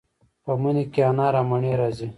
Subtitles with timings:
[0.43, 2.07] په مني کې انار او مڼې راځي.